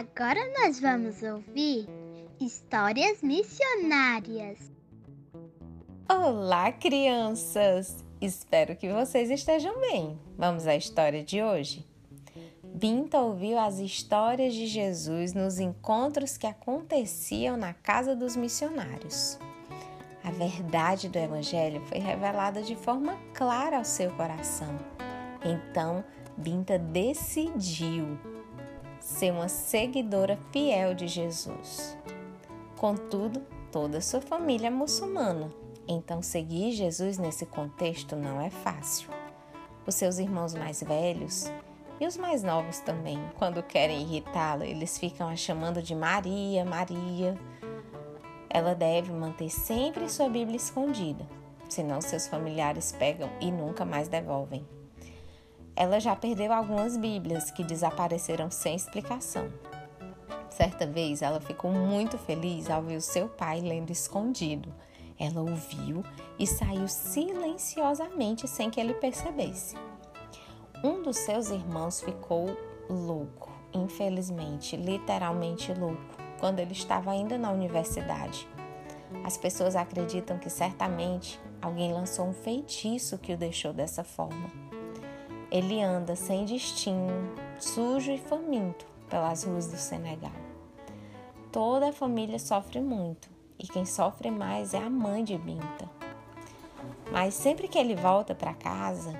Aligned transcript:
Agora 0.00 0.40
nós 0.58 0.80
vamos 0.80 1.22
ouvir 1.22 1.86
histórias 2.40 3.20
missionárias. 3.20 4.58
Olá, 6.08 6.72
crianças! 6.72 8.02
Espero 8.18 8.74
que 8.76 8.90
vocês 8.90 9.30
estejam 9.30 9.78
bem. 9.78 10.18
Vamos 10.38 10.66
à 10.66 10.74
história 10.74 11.22
de 11.22 11.42
hoje? 11.42 11.86
Binta 12.64 13.20
ouviu 13.20 13.58
as 13.58 13.78
histórias 13.78 14.54
de 14.54 14.66
Jesus 14.66 15.34
nos 15.34 15.58
encontros 15.58 16.38
que 16.38 16.46
aconteciam 16.46 17.58
na 17.58 17.74
casa 17.74 18.16
dos 18.16 18.34
missionários. 18.36 19.38
A 20.24 20.30
verdade 20.30 21.10
do 21.10 21.18
Evangelho 21.18 21.82
foi 21.82 21.98
revelada 21.98 22.62
de 22.62 22.74
forma 22.74 23.18
clara 23.34 23.76
ao 23.76 23.84
seu 23.84 24.10
coração. 24.12 24.78
Então, 25.44 26.02
Binta 26.38 26.78
decidiu 26.78 28.18
ser 29.00 29.32
uma 29.32 29.48
seguidora 29.48 30.38
fiel 30.52 30.94
de 30.94 31.08
Jesus. 31.08 31.96
Contudo, 32.76 33.42
toda 33.72 34.00
sua 34.00 34.20
família 34.20 34.68
é 34.68 34.70
muçulmana, 34.70 35.50
então 35.88 36.22
seguir 36.22 36.72
Jesus 36.72 37.18
nesse 37.18 37.44
contexto 37.46 38.14
não 38.14 38.40
é 38.40 38.50
fácil. 38.50 39.10
Os 39.86 39.94
seus 39.94 40.18
irmãos 40.18 40.54
mais 40.54 40.82
velhos 40.82 41.50
e 41.98 42.06
os 42.06 42.16
mais 42.16 42.42
novos 42.42 42.78
também, 42.78 43.18
quando 43.38 43.62
querem 43.62 44.02
irritá-la, 44.02 44.64
eles 44.64 44.96
ficam 44.96 45.28
a 45.28 45.36
chamando 45.36 45.82
de 45.82 45.94
Maria, 45.94 46.64
Maria. 46.64 47.36
Ela 48.48 48.74
deve 48.74 49.12
manter 49.12 49.50
sempre 49.50 50.08
sua 50.08 50.28
Bíblia 50.28 50.56
escondida, 50.56 51.26
senão 51.68 52.00
seus 52.00 52.26
familiares 52.26 52.92
pegam 52.92 53.28
e 53.40 53.50
nunca 53.50 53.84
mais 53.84 54.08
devolvem. 54.08 54.66
Ela 55.80 55.98
já 55.98 56.14
perdeu 56.14 56.52
algumas 56.52 56.94
Bíblias 56.94 57.50
que 57.50 57.64
desapareceram 57.64 58.50
sem 58.50 58.76
explicação. 58.76 59.50
Certa 60.50 60.86
vez 60.86 61.22
ela 61.22 61.40
ficou 61.40 61.72
muito 61.72 62.18
feliz 62.18 62.68
ao 62.68 62.82
ver 62.82 62.96
o 62.96 63.00
seu 63.00 63.30
pai 63.30 63.62
lendo 63.62 63.90
escondido. 63.90 64.70
Ela 65.18 65.40
ouviu 65.40 66.04
e 66.38 66.46
saiu 66.46 66.86
silenciosamente 66.86 68.46
sem 68.46 68.68
que 68.68 68.78
ele 68.78 68.92
percebesse. 68.92 69.74
Um 70.84 71.00
dos 71.00 71.16
seus 71.16 71.48
irmãos 71.48 72.02
ficou 72.02 72.54
louco, 72.86 73.50
infelizmente, 73.72 74.76
literalmente 74.76 75.72
louco, 75.72 76.14
quando 76.38 76.60
ele 76.60 76.72
estava 76.72 77.10
ainda 77.10 77.38
na 77.38 77.50
universidade. 77.50 78.46
As 79.24 79.38
pessoas 79.38 79.74
acreditam 79.74 80.38
que 80.38 80.50
certamente 80.50 81.40
alguém 81.62 81.90
lançou 81.90 82.26
um 82.26 82.34
feitiço 82.34 83.16
que 83.16 83.32
o 83.32 83.38
deixou 83.38 83.72
dessa 83.72 84.04
forma. 84.04 84.70
Ele 85.50 85.82
anda 85.82 86.14
sem 86.14 86.44
destino, 86.44 87.28
sujo 87.58 88.12
e 88.12 88.18
faminto 88.18 88.86
pelas 89.08 89.42
ruas 89.42 89.66
do 89.66 89.76
Senegal. 89.76 90.30
Toda 91.50 91.88
a 91.88 91.92
família 91.92 92.38
sofre 92.38 92.80
muito 92.80 93.28
e 93.58 93.66
quem 93.66 93.84
sofre 93.84 94.30
mais 94.30 94.74
é 94.74 94.78
a 94.78 94.88
mãe 94.88 95.24
de 95.24 95.36
Binta. 95.36 95.90
Mas 97.10 97.34
sempre 97.34 97.66
que 97.66 97.76
ele 97.76 97.96
volta 97.96 98.32
para 98.32 98.54
casa, 98.54 99.12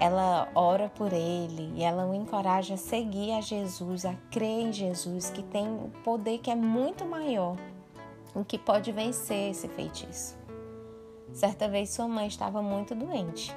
ela 0.00 0.48
ora 0.56 0.88
por 0.88 1.12
ele 1.12 1.72
e 1.76 1.84
ela 1.84 2.04
o 2.04 2.14
encoraja 2.14 2.74
a 2.74 2.76
seguir 2.76 3.30
a 3.30 3.40
Jesus, 3.40 4.04
a 4.04 4.14
crer 4.28 4.66
em 4.66 4.72
Jesus, 4.72 5.30
que 5.30 5.42
tem 5.44 5.68
um 5.68 5.88
poder 6.02 6.38
que 6.38 6.50
é 6.50 6.56
muito 6.56 7.04
maior, 7.04 7.56
o 8.34 8.44
que 8.44 8.58
pode 8.58 8.90
vencer 8.90 9.52
esse 9.52 9.68
feitiço. 9.68 10.36
Certa 11.32 11.68
vez 11.68 11.90
sua 11.90 12.08
mãe 12.08 12.26
estava 12.26 12.60
muito 12.60 12.92
doente 12.92 13.54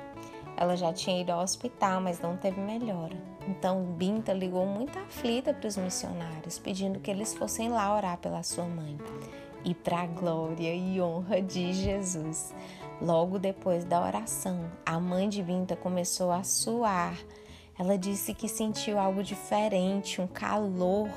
ela 0.55 0.75
já 0.75 0.93
tinha 0.93 1.21
ido 1.21 1.31
ao 1.31 1.41
hospital, 1.41 2.01
mas 2.01 2.19
não 2.19 2.37
teve 2.37 2.59
melhora. 2.59 3.15
Então 3.47 3.83
Binta 3.83 4.31
ligou 4.33 4.65
muito 4.65 4.97
aflita 4.99 5.53
para 5.53 5.67
os 5.67 5.77
missionários, 5.77 6.57
pedindo 6.59 6.99
que 6.99 7.11
eles 7.11 7.33
fossem 7.33 7.69
lá 7.69 7.93
orar 7.95 8.17
pela 8.17 8.43
sua 8.43 8.65
mãe. 8.65 8.97
E 9.65 9.73
para 9.73 10.01
a 10.01 10.07
glória 10.07 10.73
e 10.73 11.01
honra 11.01 11.41
de 11.41 11.73
Jesus. 11.73 12.53
Logo 13.01 13.39
depois 13.39 13.83
da 13.83 14.01
oração, 14.01 14.69
a 14.85 15.00
mãe 15.00 15.28
de 15.28 15.41
Binta 15.41 15.75
começou 15.75 16.31
a 16.31 16.44
suar. 16.44 17.17
Ela 17.78 17.97
disse 17.97 18.33
que 18.33 18.47
sentiu 18.47 18.99
algo 18.99 19.23
diferente, 19.23 20.22
um 20.22 20.28
calor 20.28 21.09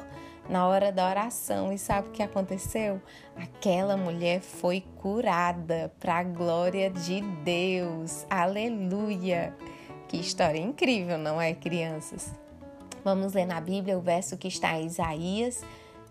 na 0.49 0.67
hora 0.67 0.93
da 0.93 1.09
oração. 1.09 1.73
E 1.73 1.79
sabe 1.79 2.09
o 2.09 2.13
que 2.13 2.23
aconteceu? 2.23 3.01
Aquela 3.37 3.97
mulher 3.97 4.41
foi 4.41 4.85
curada 4.97 5.93
para 5.99 6.17
a 6.17 6.23
glória 6.23 6.91
de 6.91 7.21
Deus. 7.21 8.27
Aleluia! 8.31 9.55
Que 10.09 10.19
história 10.19 10.61
incrível, 10.61 11.19
não 11.19 11.41
é, 11.41 11.53
crianças? 11.53 12.33
Vamos 13.05 13.33
ler 13.33 13.47
na 13.47 13.61
Bíblia 13.61 13.99
o 13.99 14.01
verso 14.01 14.37
que 14.37 14.49
está 14.49 14.79
em 14.79 14.87
Isaías 14.87 15.63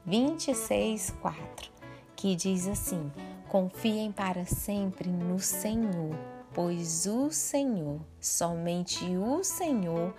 26, 0.06 1.16
4, 1.22 1.72
que 2.16 2.36
diz 2.36 2.68
assim: 2.68 3.12
Confiem 3.50 4.12
para 4.12 4.46
sempre 4.46 5.10
no 5.10 5.40
Senhor, 5.40 6.16
pois 6.54 7.06
o 7.06 7.32
Senhor, 7.32 8.00
somente 8.20 9.04
o 9.18 9.44
Senhor, 9.44 10.14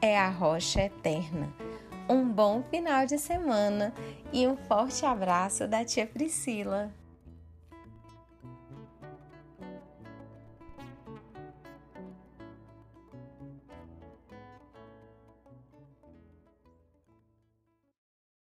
é 0.00 0.18
a 0.18 0.28
rocha 0.28 0.82
eterna 0.82 1.52
um 2.08 2.28
bom 2.28 2.62
final 2.70 3.06
de 3.06 3.18
semana 3.18 3.92
e 4.32 4.46
um 4.46 4.56
forte 4.56 5.04
abraço 5.04 5.66
da 5.66 5.84
tia 5.84 6.06
Priscila. 6.06 6.92